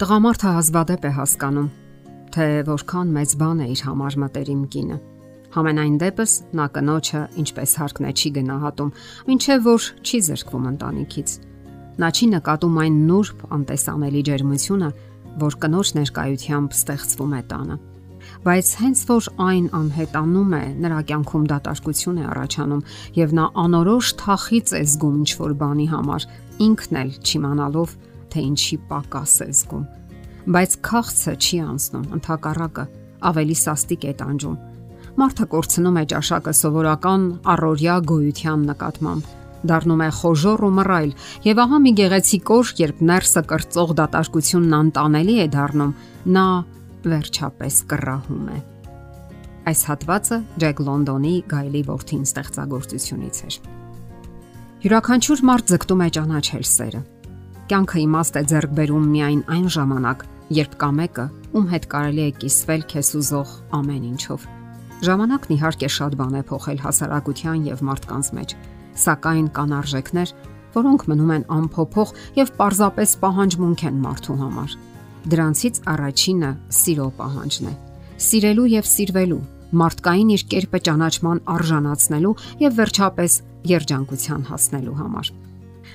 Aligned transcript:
Տղամարդը 0.00 0.50
հազվադեպ 0.56 1.02
է 1.04 1.08
հասկանում, 1.12 1.64
թե 2.32 2.44
որքան 2.64 3.08
մեծ 3.12 3.32
բան 3.36 3.58
է 3.60 3.66
իր 3.74 3.80
համար 3.84 4.14
մտերիմ 4.22 4.62
կինը։ 4.72 4.96
Համենայն 5.52 5.98
դեպս 6.00 6.36
նա 6.56 6.66
կնոջը 6.76 7.20
ինչպես 7.42 7.74
հարկն 7.82 8.08
է 8.08 8.12
չի 8.16 8.32
գնահատում, 8.38 8.94
ինչեւ 9.36 9.68
որ 9.68 9.88
չի 10.00 10.20
զրկվում 10.30 10.70
ընտանիքից։ 10.70 11.36
Նա 12.00 12.10
չի 12.16 12.30
նկատում 12.32 12.80
այն 12.80 12.98
նուրբ 13.12 13.44
անտեսանելի 13.60 14.22
ջերմությունը, 14.30 14.90
որ 15.44 15.60
կնոջ 15.60 15.94
ներկայությամբ 16.00 16.80
ստեղծվում 16.80 17.34
է 17.36 17.42
տանը։ 17.52 17.80
Բայց 18.40 18.68
հենց 18.80 19.00
որ 19.10 19.28
այն 19.52 19.66
անհետանում 19.76 20.52
է, 20.56 20.64
նրա 20.80 21.00
կյանքում 21.10 21.44
դատարկություն 21.50 22.20
է 22.20 22.24
առաջանում 22.30 22.84
եւ 23.20 23.34
նա 23.36 23.44
անորոշ 23.68 24.14
թախից 24.20 24.72
է 24.80 24.82
զգում 24.96 25.18
ինչ 25.20 25.30
որ 25.40 25.52
բանի 25.60 25.86
համար, 25.92 26.26
ինքն 26.60 27.00
էլ 27.00 27.10
չիմանալով, 27.20 27.94
թե 28.32 28.44
ինչի 28.50 28.76
պակաս 28.90 29.34
է 29.44 29.48
զգում։ 29.60 29.84
Բայց 30.54 30.76
քաղցը 30.90 31.34
չի 31.40 31.58
անցնում, 31.70 32.06
ընդհակառակը 32.16 32.84
ավելի 33.30 33.56
սաստիկ 33.60 34.06
է 34.10 34.14
տանջում։ 34.20 34.56
Մարդը 35.20 35.46
կորցնում 35.52 36.00
է 36.00 36.04
ճաշակը 36.14 36.52
սովորական 36.60 37.28
առօրյա 37.54 37.96
գոյության 38.10 38.66
նկատմամբ 38.70 39.36
դառնում 39.66 40.02
է 40.06 40.08
խոժոր 40.16 40.64
ու 40.64 40.72
մռայլ 40.78 41.10
եւ 41.44 41.60
ահա 41.64 41.78
մի 41.84 41.92
գեղեցիկ 42.00 42.52
օր 42.56 42.72
երբ 42.80 43.02
ներսը 43.10 43.42
կրծող 43.50 43.92
դատարկությունն 44.00 44.76
անտանելի 44.80 45.36
է 45.44 45.46
դառնում 45.56 45.92
նա 46.36 46.46
վերջապես 47.12 47.80
կռահում 47.90 48.48
է 48.56 48.58
այս 49.70 49.80
հատվածը 49.90 50.38
Ջեք 50.64 50.82
Լոնդոնի 50.88 51.34
Գայլի 51.52 51.82
Որթին 51.90 52.22
ստեղծագործությունից 52.30 53.40
էր 53.50 53.58
յուրաքանչյուր 54.80 55.42
մարդ 55.50 55.72
ձգտում 55.74 56.04
է 56.06 56.08
ճանաչել 56.16 56.66
սերը 56.70 57.02
կյանքը 57.70 58.00
իմաստ 58.06 58.40
է 58.40 58.42
ձեռք 58.50 58.74
բերում 58.80 59.06
միայն 59.14 59.42
այն 59.54 59.68
ժամանակ 59.76 60.26
երբ 60.58 60.72
կա 60.80 60.90
մեկը 61.00 61.26
ում 61.54 61.70
հետ 61.70 61.84
կարելի 61.94 62.24
է 62.26 62.32
կիսվել 62.42 62.82
քեզ 62.90 63.10
ուզող 63.20 63.54
ամեն 63.78 64.04
ինչով 64.10 64.46
ժամանակն 65.06 65.54
իհարկե 65.56 65.88
շատ 65.96 66.16
բան 66.20 66.34
է 66.40 66.42
փոխել 66.50 66.82
հասարակության 66.84 67.62
եւ 67.70 67.84
մարդկանց 67.90 68.30
մեջ 68.40 68.54
սակայն 69.00 69.48
կան 69.54 69.74
արժեքներ, 69.80 70.32
որոնք 70.74 71.04
մնում 71.10 71.32
են 71.36 71.44
անփոփոխ 71.56 72.12
եւ 72.38 72.52
պարզապես 72.58 73.14
պահանջմունք 73.24 73.84
են 73.90 74.00
մարդու 74.04 74.36
համար։ 74.40 74.74
Դրանցից 75.30 75.80
առաջինը 75.94 76.50
սիրո 76.80 77.08
պահանջն 77.20 77.70
է։ 77.70 77.74
Սիրելու 78.30 78.70
եւ 78.74 78.90
սիրվելու, 78.90 79.42
մարդկային 79.80 80.32
իր 80.36 80.44
կերպը 80.54 80.82
ճանաչման 80.90 81.44
արժանացնելու 81.54 82.34
եւ 82.64 82.80
վերջապես 82.80 83.38
երջանկության 83.70 84.48
հասնելու 84.50 84.98
համար։ 85.00 85.32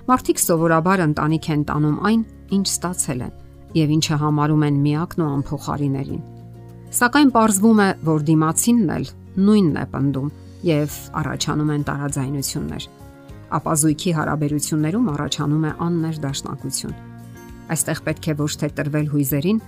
Մարդիկ 0.05 0.41
սովորաբար 0.45 1.01
ընտանիք 1.05 1.47
են 1.55 1.63
տանում 1.69 1.95
այն, 2.09 2.25
ինչ 2.55 2.65
ստացել 2.69 3.23
են 3.25 3.33
եւ 3.75 3.95
ինչը 3.95 4.19
համարում 4.21 4.65
են 4.65 4.75
միակն 4.85 5.23
ու 5.25 5.31
անփոխարիներին։ 5.35 6.21
Սակայն 6.95 7.31
ողրվում 7.35 7.81
է, 7.85 7.89
որ 8.09 8.27
դիմացինն 8.29 8.93
էլ 8.95 9.09
նույնն 9.45 9.81
է 9.81 9.87
պնդում 9.95 10.29
եւ 10.65 10.99
առաջանում 11.25 11.73
են 11.75 11.89
տարաձայնություններ 11.89 12.87
ապա 13.55 13.73
զույգի 13.81 14.11
հարաբերություններում 14.17 15.09
առաջանում 15.15 15.65
է 15.65 15.71
աններդաշնակություն։ 15.85 16.95
Այստեղ 17.75 17.99
պետք 18.05 18.25
է 18.25 18.35
ոչ 18.41 18.51
թե 18.61 18.69
տրվել 18.79 19.07
հույզերին, 19.13 19.59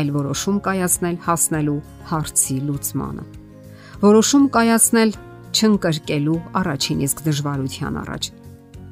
այլ 0.00 0.10
որոշում 0.16 0.58
կայացնել 0.66 1.16
հասնելու 1.26 1.78
հարցի 2.10 2.56
լուծմանը։ 2.66 3.24
Որոշում 4.00 4.44
կայացնել 4.56 5.10
չընկրկելու 5.50 6.38
առաջին 6.60 7.00
իսկ 7.06 7.22
դժվարության 7.30 7.98
առաջ։ 8.00 8.30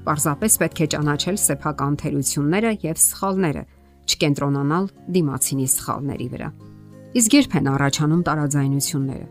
Պարզապես 0.08 0.56
պետք 0.62 0.78
է 0.78 0.86
ճանաչել 0.94 1.42
սեփական 1.44 1.98
թերությունները 2.02 2.70
եւ 2.88 3.02
սխալները, 3.04 3.64
չկենտրոնանալ 4.08 4.88
դիմացինի 5.18 5.68
սխալների 5.74 6.28
վրա։ 6.32 6.48
Իսկ 7.18 7.36
երբ 7.38 7.58
են 7.58 7.68
առաջանում 7.74 8.24
տարաձայնությունները 8.28 9.28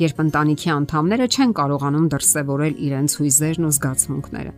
երբ 0.00 0.20
ընտանիքի 0.24 0.70
անդամները 0.74 1.26
չեն 1.30 1.52
կարողանում 1.54 2.06
դրսևորել 2.14 2.78
իրենց 2.86 3.12
հույզերն 3.20 3.66
ու 3.68 3.74
զգացմունքները։ 3.76 4.54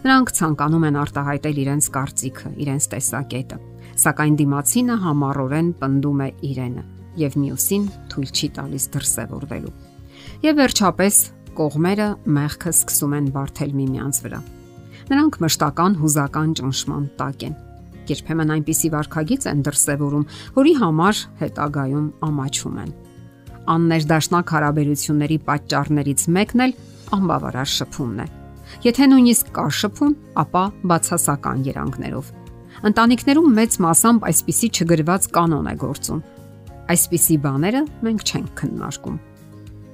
Նրանք 0.00 0.30
ցանկանում 0.38 0.86
են 0.88 0.96
արտահայտել 1.00 1.58
իրենց 1.60 1.88
կարծիքը, 1.96 2.52
իրենց 2.64 2.86
տեսակետը, 2.94 3.58
սակայն 4.00 4.38
դիմացինը 4.40 4.96
համառորեն 5.04 5.68
պնդում 5.82 6.22
է 6.24 6.30
իրենը 6.50 6.84
եւ 7.20 7.36
մյուսին 7.42 7.84
թույլ 8.14 8.30
չի 8.32 8.48
տալիս 8.56 8.86
դրսևորվելու։ 8.96 9.74
Եվ 10.40 10.56
վերջապես 10.60 11.20
կողմերը 11.60 12.08
մեղքը 12.40 12.72
սկսում 12.80 13.16
են 13.20 13.30
բարթել 13.36 13.76
միմյանց 13.80 14.22
վրա։ 14.24 14.40
Նրանք 15.10 15.40
մշտական 15.44 15.98
հուզական 16.00 16.56
ճնշման 16.60 17.10
տակ 17.18 17.46
են 17.50 17.58
երբեմն 18.10 18.56
այնպիսի 18.56 18.88
վարքագիծ 18.94 19.46
են 19.50 19.62
դրսևորում, 19.66 20.26
որի 20.56 20.72
համար 20.80 21.20
հետագայում 21.44 22.08
ամաչում 22.26 22.82
են 22.84 22.92
աններդաշնակ 23.70 24.52
հարաբերությունների 24.54 25.38
պատճառներից 25.46 26.22
մեկն 26.36 26.62
էլ 26.64 26.72
անբավարար 27.16 27.70
շփումն 27.70 28.22
է։ 28.24 28.26
Եթե 28.86 29.08
նույնիսկ 29.10 29.50
կա 29.56 29.64
շփում, 29.80 30.14
ապա 30.42 30.62
բացասական 30.90 31.64
երանգներով։ 31.68 32.30
Ընտանիքներում 32.90 33.56
մեծ 33.58 33.76
մասամբ 33.84 34.26
այսպիսի 34.30 34.68
չգրված 34.70 35.26
կանոն 35.36 35.70
է 35.70 35.74
գործում։ 35.84 36.22
Այսպիսի 36.90 37.36
բաները 37.44 37.82
մենք 38.06 38.24
չենք 38.30 38.52
քննարկում։ 38.60 39.18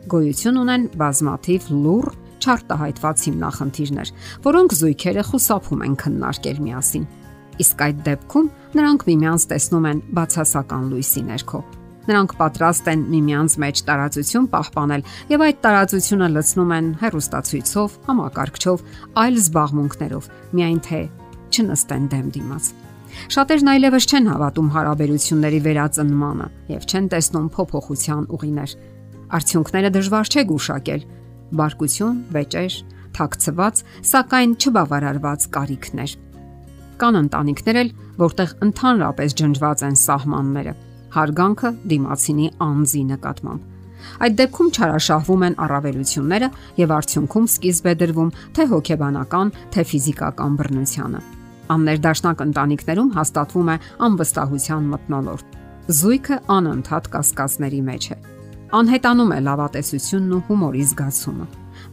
Գոյություն 0.07 0.61
ունեն 0.63 0.85
բազմաթիվ 1.03 1.71
լուր 1.87 2.11
չարտահայտված 2.43 3.25
հիմնախնդիրներ, 3.31 4.13
որոնք 4.47 4.77
զույգերը 4.83 5.27
խուսափում 5.31 5.87
են 5.87 5.97
քննարկել 6.03 6.61
միասին։ 6.67 7.09
Իսկ 7.57 7.83
այդ 7.87 8.05
դեպքում 8.11 8.53
նրանք 8.77 9.09
միմյանց 9.11 9.51
տեսնում 9.55 9.91
են 9.91 10.05
բացասական 10.17 10.89
լույսի 10.93 11.23
ներքո 11.33 11.61
Նրանք 12.07 12.33
պատրաստ 12.39 12.89
են 12.93 13.01
միմյանց 13.11 13.55
մեջ 13.63 13.81
տարածություն 13.87 14.45
պահպանել 14.53 15.05
եւ 15.33 15.43
այդ 15.47 15.57
տարածությունը 15.67 16.29
լցնում 16.37 16.75
են 16.77 16.91
հերոստացույցով, 17.03 17.97
համակարգչով, 18.07 18.85
այլ 19.23 19.41
զբաղմունքներով, 19.43 20.29
միայն 20.55 20.81
թե 20.87 21.01
չնստեն 21.51 22.07
դեմ 22.15 22.29
դիմաց։ 22.37 22.71
Շատերն 23.33 23.71
այլևս 23.73 24.07
չեն 24.07 24.31
հավատում 24.31 24.71
հարաբերությունների 24.77 25.61
վերածնմանը 25.67 26.49
եւ 26.77 26.87
չեն 26.87 27.07
տեսնում 27.17 27.47
փոփոխության 27.57 28.25
ուղիներ։ 28.37 28.75
Արդյունքները 29.37 29.91
դժվար 29.97 30.31
չէ 30.31 30.43
գուշակել։ 30.53 31.07
Բարկություն, 31.57 32.17
վեճեր, 32.35 32.81
թաքցված, 33.17 33.85
սակայն 34.11 34.57
չբավարարված 34.57 35.47
կարիքներ։ 35.57 36.17
Կան 36.97 37.21
ընտանիքներ 37.23 37.79
էլ, 37.83 37.95
որտեղ 38.25 38.53
ընդհանրապես 38.67 39.37
ջնջված 39.41 39.87
են 39.87 39.97
սահմանները 40.07 40.75
հարգանքը 41.17 41.71
դիմացինի 41.93 42.47
անձի 42.67 43.03
նկատմամբ։ 43.13 43.73
Այդ 44.27 44.37
դեպքում 44.41 44.69
չարաշահվում 44.77 45.45
են 45.47 45.57
առավելությունները 45.67 46.49
եւ 46.81 46.93
արդյունքում 46.97 47.49
սկիզբ 47.53 47.89
է 47.91 47.95
դրվում 48.03 48.31
թե 48.59 48.67
հոգեբանական, 48.73 49.53
թե 49.77 49.87
ֆիզիկական 49.93 50.61
բռնությանը։ 50.61 51.25
Աններդաշնակ 51.77 52.47
ընտանիքներում 52.47 53.11
հաստատվում 53.17 53.73
է 53.73 53.77
անվստահության 54.07 54.89
մտնոլորտ։ 54.95 55.61
Զույգը 55.97 56.41
անընդհատ 56.61 57.13
կասկածների 57.17 57.83
մեջ 57.91 58.11
է։ 58.13 58.36
Անհետանում 58.75 59.31
է 59.31 59.39
լավատեսությունն 59.47 60.33
ու 60.35 60.43
հումորի 60.49 60.85
զգացումը։ 60.91 61.45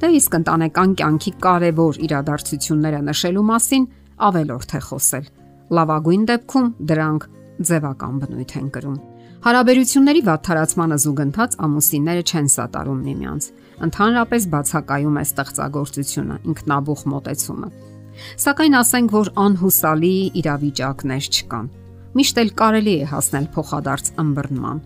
Դա 0.02 0.08
իսկ 0.18 0.38
ընտանեկան 0.40 0.94
կյանքի 0.98 1.32
կարևոր 1.44 2.00
իրադարձությունները 2.08 3.02
նշելու 3.10 3.44
մասին 3.50 3.84
ավելորդ 4.28 4.74
է 4.74 4.82
խոսել։ 4.88 5.28
Լավագույն 5.78 6.24
դեպքում 6.34 6.72
դրանք 6.90 7.28
ձևական 7.70 8.16
բնույթ 8.24 8.56
են 8.58 8.70
կրում։ 8.74 8.98
Հարաբերությունների 9.44 10.22
վատթարացմանը 10.24 10.98
զուգընթաց 11.04 11.56
ամուսինները 11.68 12.24
չեն 12.24 12.50
սատարում 12.54 13.02
միմյանց։ 13.06 13.48
Ընդհանրապես 13.84 14.48
բացակայում 14.54 15.18
է 15.20 15.24
ստեղծագործությունը, 15.30 16.38
ինքնաբուխ 16.54 17.02
մոտեցումը։ 17.14 17.70
Սակայն 18.44 18.78
ասենք, 18.82 19.14
որ 19.14 19.32
անհուսալի 19.44 20.16
իրավիճակներ 20.42 21.30
չկան։ 21.34 21.70
Միշտ 22.14 22.42
էլ 22.44 22.50
կարելի 22.64 22.96
է 23.04 23.06
հասնել 23.14 23.48
փոխադարձ 23.58 24.12
ըմբռնման։ 24.24 24.82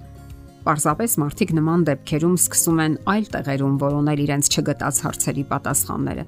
Պարզապես 0.68 1.18
մարդիկ 1.24 1.56
նման 1.58 1.88
դեպքերում 1.88 2.38
սկսում 2.44 2.80
են 2.84 3.00
այլ 3.16 3.26
տեղերում 3.34 3.76
որոնել 3.88 4.22
իրենց 4.28 4.52
չգտած 4.52 5.02
հարցերի 5.08 5.44
պատասխանները։ 5.56 6.28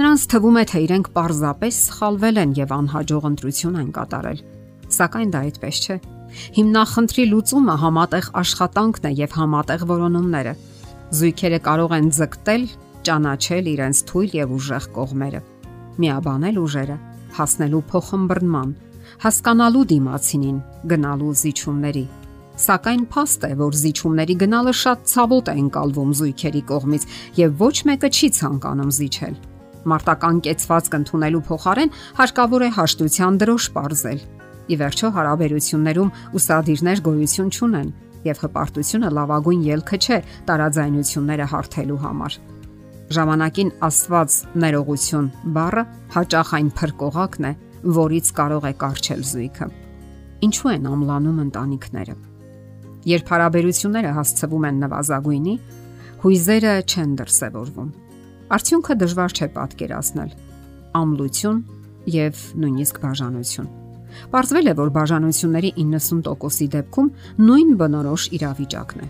Նրանց 0.00 0.28
թվում 0.32 0.60
է, 0.60 0.64
թե 0.70 0.84
իրենք 0.84 1.12
պարզապես 1.16 1.82
սխալվել 1.90 2.40
են 2.44 2.56
եւ 2.60 2.74
անհաջող 2.76 3.28
ընտրություն 3.30 3.80
են 3.80 3.92
կատարել։ 3.96 4.42
Սակայն 5.00 5.32
դա 5.34 5.44
այդպես 5.48 5.80
չէ 5.80 5.96
Հիմնախնդրի 6.30 7.24
լուծումը 7.30 7.74
համատեղ 7.82 8.28
աշխատանքն 8.40 9.08
է 9.08 9.12
եւ 9.20 9.34
համատեղ 9.38 9.84
որոնումները։ 9.90 10.52
Զույգերը 11.20 11.58
կարող 11.66 11.94
են 11.96 12.10
ձգտել, 12.18 12.66
ճանաչել 13.08 13.70
իրենց 13.74 14.02
թույլ 14.10 14.36
եւ 14.38 14.54
ուժեղ 14.58 14.86
կողմերը, 14.94 15.40
միաբանել 16.04 16.60
ուժերը, 16.64 16.96
հասնելու 17.40 17.82
փոխմբռնման, 17.90 18.74
հասկանալու 19.26 19.84
դիմացինին, 19.90 20.58
գնալու 20.94 21.34
զիջումների։ 21.42 22.04
Սակայն 22.60 23.04
փաստ 23.12 23.46
է, 23.48 23.52
որ 23.60 23.78
զիջումների 23.80 24.34
գնալը 24.42 24.74
շատ 24.80 25.06
ցավոտ 25.12 25.46
է 25.48 25.54
ընկալվում 25.60 26.10
զույգերի 26.20 26.62
կողմից 26.70 27.06
եւ 27.40 27.54
ոչ 27.64 27.76
մեկը 27.88 28.10
չի 28.10 28.28
ցանկանում 28.40 28.90
զիջել։ 29.00 29.38
Մարտական 29.90 30.42
կեցվածք 30.44 30.98
ընդունելու 31.00 31.46
փոխարեն 31.48 31.94
հարկավոր 32.20 32.66
է 32.66 32.70
հաշտության 32.76 33.40
դրոշ 33.40 33.70
ողրզել 33.80 34.20
Ի 34.70 34.76
վերջո 34.78 35.08
հարաբերություններում 35.16 36.10
ուսադիրներ 36.38 37.00
գոյություն 37.06 37.48
չունեն, 37.50 37.88
եւ 38.26 38.42
հպարտությունը 38.44 39.10
լավագույն 39.16 39.64
ելքը 39.66 39.98
չէ 40.04 40.18
տարաձայնությունները 40.50 41.48
հարթելու 41.54 41.98
համար։ 42.04 42.38
Ժամանակին 43.18 43.74
ասված 43.90 44.38
ներողություն 44.62 45.30
բառը 45.58 45.86
հաճախ 46.14 46.56
այն 46.60 46.72
փրկողակն 46.78 47.50
է, 47.50 47.54
որից 47.98 48.34
կարող 48.38 48.70
է 48.70 48.74
կարճել 48.86 49.22
զույգը։ 49.34 49.72
Ինչու 50.46 50.74
են 50.78 50.90
ամլանում 50.94 51.46
ընտանիքները։ 51.50 52.20
Երբ 53.08 53.30
հարաբերությունները 53.32 54.10
հասցվում 54.16 54.64
են 54.68 54.80
նվազագույնի, 54.84 55.54
հույզերը 56.20 56.72
չեն 56.84 57.12
դրսևորվում։ 57.20 57.90
Արդյունքը 58.50 58.96
դժվար 59.00 59.34
չէ 59.36 59.46
պատկերացնել։ 59.56 60.34
Ամլություն 61.00 61.62
եւ 62.10 62.42
նույնիսկ 62.60 63.00
բաժանություն։ 63.00 63.70
Պարզվել 64.34 64.68
է, 64.70 64.74
որ 64.80 64.90
բաժանությունների 64.96 65.70
90%-ի 65.80 66.66
դեպքում 66.74 67.10
նույն 67.46 67.70
բնորոշ 67.80 68.22
իրավիճակն 68.36 69.04
է։ 69.06 69.08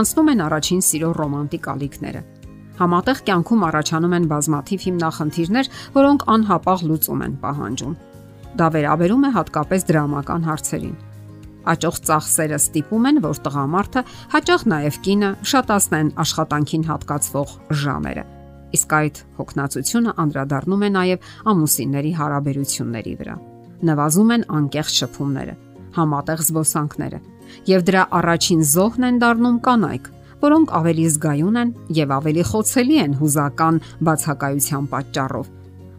Անցնում 0.00 0.30
են 0.30 0.42
առաջին 0.46 0.82
սիրո 0.90 1.10
ռոմանտիկ 1.20 1.68
ալիքները։ 1.70 2.22
Համատեղ 2.80 3.18
կյանքում 3.28 3.64
առաջանում 3.70 4.16
են 4.16 4.26
բազմաթիվ 4.30 4.84
հիմնախնդիրներ, 4.88 5.70
որոնք 5.96 6.26
անհապաղ 6.34 6.84
լուծում 6.90 7.24
են 7.26 7.34
պահանջում։ 7.44 7.96
Դա 8.60 8.66
վերաբերում 8.74 9.26
է 9.28 9.30
հատկապես 9.36 9.86
դրամական 9.90 10.46
հարցերին։ 10.50 10.96
Աճող 11.70 12.00
ծախսերը 12.08 12.58
ստիպում 12.60 13.06
են, 13.10 13.22
որ 13.26 13.40
տղամարդը, 13.44 14.02
հաճախ 14.34 14.66
նաև 14.72 14.98
կինը, 15.04 15.30
շատացնեն 15.52 16.12
աշխատանքին 16.24 16.88
հատկացվող 16.90 17.54
ժամերը։ 17.84 18.26
Իսկ 18.80 18.98
այդ 19.00 19.22
հոգնածությունը 19.40 20.18
անդրադառնում 20.24 20.84
է 20.86 20.90
նաև 20.96 21.30
ամուսինների 21.52 22.12
հարաբերությունների 22.20 23.14
վրա 23.20 23.40
նվազում 23.86 24.32
են 24.34 24.42
անկեղծ 24.56 24.96
շփումները, 25.00 25.54
համատեղ 25.96 26.42
զբոսանքները, 26.46 27.20
եւ 27.70 27.84
դրա 27.88 28.02
առաջին 28.20 28.64
զոհն 28.70 29.06
են 29.08 29.20
դառնում 29.22 29.56
կանայք, 29.66 30.10
որոնք 30.40 30.74
ավելի 30.80 31.06
զգայուն 31.14 31.60
են 31.60 31.72
եւ 32.00 32.12
ավելի 32.16 32.44
խոցելի 32.50 32.98
են 33.04 33.16
հուզական 33.20 33.80
բացակայության 34.08 34.84
պատճառով։ 34.92 35.48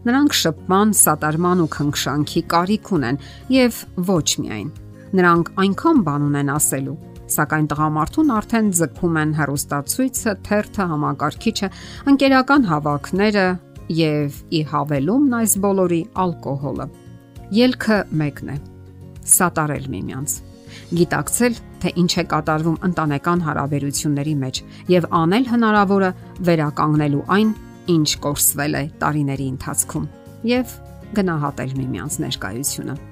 Նրանք 0.02 0.38
շփման, 0.42 0.94
սատարման 0.98 1.62
ու 1.62 1.68
քնքշանքի 1.76 2.42
կարիք 2.54 2.88
ունեն 2.96 3.20
եւ 3.54 3.82
ոչ 4.08 4.28
միայն։ 4.42 4.70
Նրանք 5.12 5.50
այնքան 5.62 5.98
բան 6.06 6.22
ունեն 6.28 6.50
ասելու, 6.52 6.94
սակայն 7.32 7.66
տղամարդուն 7.72 8.30
արդեն 8.36 8.70
ձգում 8.78 9.18
են 9.22 9.34
հերոստացույցը, 9.38 10.32
թերթը, 10.46 10.86
համակարգիչը, 10.92 11.68
ընկերական 12.12 12.66
հավաքները 12.70 13.46
եւ 13.92 14.38
ի 14.52 14.62
հավելումն 14.72 15.36
այս 15.40 15.56
բոլորի 15.64 16.00
ալկոհոլը։ 16.22 16.86
Ելքը 17.52 17.98
մեկն 18.22 18.52
է՝ 18.52 18.56
սատարել 19.32 19.86
միմյանց։ 19.92 20.38
Գիտակցել, 20.96 21.60
թե 21.82 21.92
ինչ 22.02 22.12
է 22.22 22.24
կատարվում 22.32 22.80
ընտանեկան 22.88 23.44
հարաբերությունների 23.48 24.34
մեջ 24.42 24.60
եւ 24.92 25.08
անել 25.20 25.48
հնարավորը 25.52 26.10
վերականգնելու 26.48 27.24
այն, 27.36 27.54
ինչ 27.92 28.08
կորսվել 28.24 28.80
է 28.80 28.84
տարիների 29.04 29.48
ընթացքում 29.52 30.10
եւ 30.56 30.76
գնահատել 31.20 31.80
միմյանց 31.82 32.20
ներկայությունը։ 32.26 33.11